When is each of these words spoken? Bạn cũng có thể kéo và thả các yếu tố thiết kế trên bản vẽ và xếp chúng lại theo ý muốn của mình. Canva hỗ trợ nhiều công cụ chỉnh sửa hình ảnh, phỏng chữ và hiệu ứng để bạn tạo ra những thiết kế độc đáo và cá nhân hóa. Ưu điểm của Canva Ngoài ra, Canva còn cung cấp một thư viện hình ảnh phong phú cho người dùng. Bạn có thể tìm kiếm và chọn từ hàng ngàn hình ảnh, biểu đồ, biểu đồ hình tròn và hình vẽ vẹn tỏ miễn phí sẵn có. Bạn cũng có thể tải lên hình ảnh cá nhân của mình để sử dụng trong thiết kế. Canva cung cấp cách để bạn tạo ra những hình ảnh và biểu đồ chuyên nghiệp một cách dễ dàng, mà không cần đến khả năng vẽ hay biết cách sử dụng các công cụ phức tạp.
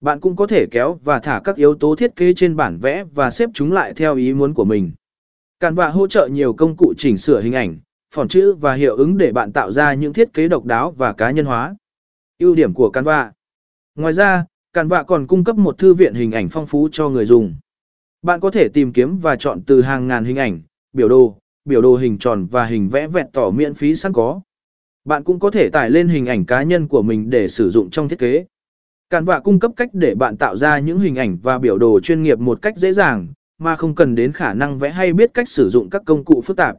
Bạn 0.00 0.20
cũng 0.20 0.36
có 0.36 0.46
thể 0.46 0.66
kéo 0.70 0.98
và 1.04 1.20
thả 1.20 1.40
các 1.44 1.56
yếu 1.56 1.74
tố 1.74 1.94
thiết 1.96 2.16
kế 2.16 2.32
trên 2.32 2.56
bản 2.56 2.78
vẽ 2.78 3.04
và 3.14 3.30
xếp 3.30 3.50
chúng 3.54 3.72
lại 3.72 3.92
theo 3.94 4.16
ý 4.16 4.34
muốn 4.34 4.54
của 4.54 4.64
mình. 4.64 4.92
Canva 5.60 5.88
hỗ 5.88 6.06
trợ 6.06 6.28
nhiều 6.32 6.52
công 6.52 6.76
cụ 6.76 6.94
chỉnh 6.98 7.18
sửa 7.18 7.40
hình 7.40 7.52
ảnh, 7.52 7.78
phỏng 8.14 8.28
chữ 8.28 8.54
và 8.54 8.74
hiệu 8.74 8.96
ứng 8.96 9.18
để 9.18 9.32
bạn 9.32 9.52
tạo 9.52 9.70
ra 9.70 9.94
những 9.94 10.12
thiết 10.12 10.32
kế 10.32 10.48
độc 10.48 10.64
đáo 10.64 10.90
và 10.90 11.12
cá 11.12 11.30
nhân 11.30 11.46
hóa. 11.46 11.76
Ưu 12.38 12.54
điểm 12.54 12.74
của 12.74 12.90
Canva 12.90 13.32
Ngoài 13.94 14.12
ra, 14.12 14.44
Canva 14.72 15.02
còn 15.02 15.26
cung 15.26 15.44
cấp 15.44 15.56
một 15.56 15.78
thư 15.78 15.94
viện 15.94 16.14
hình 16.14 16.32
ảnh 16.32 16.48
phong 16.48 16.66
phú 16.66 16.88
cho 16.92 17.08
người 17.08 17.26
dùng. 17.26 17.54
Bạn 18.22 18.40
có 18.40 18.50
thể 18.50 18.68
tìm 18.68 18.92
kiếm 18.92 19.18
và 19.18 19.36
chọn 19.36 19.62
từ 19.66 19.82
hàng 19.82 20.08
ngàn 20.08 20.24
hình 20.24 20.36
ảnh, 20.36 20.62
biểu 20.92 21.08
đồ, 21.08 21.38
biểu 21.64 21.82
đồ 21.82 21.96
hình 21.96 22.18
tròn 22.18 22.46
và 22.46 22.66
hình 22.66 22.88
vẽ 22.88 23.06
vẹn 23.06 23.26
tỏ 23.32 23.50
miễn 23.50 23.74
phí 23.74 23.94
sẵn 23.94 24.12
có. 24.12 24.40
Bạn 25.04 25.24
cũng 25.24 25.38
có 25.38 25.50
thể 25.50 25.68
tải 25.70 25.90
lên 25.90 26.08
hình 26.08 26.26
ảnh 26.26 26.44
cá 26.44 26.62
nhân 26.62 26.88
của 26.88 27.02
mình 27.02 27.30
để 27.30 27.48
sử 27.48 27.70
dụng 27.70 27.90
trong 27.90 28.08
thiết 28.08 28.18
kế. 28.18 28.44
Canva 29.10 29.40
cung 29.40 29.58
cấp 29.58 29.70
cách 29.76 29.88
để 29.92 30.14
bạn 30.14 30.36
tạo 30.36 30.56
ra 30.56 30.78
những 30.78 31.00
hình 31.00 31.16
ảnh 31.16 31.38
và 31.42 31.58
biểu 31.58 31.78
đồ 31.78 32.00
chuyên 32.00 32.22
nghiệp 32.22 32.38
một 32.38 32.62
cách 32.62 32.76
dễ 32.76 32.92
dàng, 32.92 33.28
mà 33.58 33.76
không 33.76 33.94
cần 33.94 34.14
đến 34.14 34.32
khả 34.32 34.54
năng 34.54 34.78
vẽ 34.78 34.90
hay 34.90 35.12
biết 35.12 35.30
cách 35.34 35.48
sử 35.48 35.68
dụng 35.68 35.90
các 35.90 36.02
công 36.06 36.24
cụ 36.24 36.42
phức 36.44 36.56
tạp. 36.56 36.76